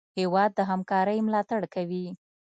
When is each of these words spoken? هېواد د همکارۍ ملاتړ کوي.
هېواد 0.19 0.51
د 0.55 0.59
همکارۍ 0.69 1.19
ملاتړ 1.27 1.61
کوي. 1.73 2.05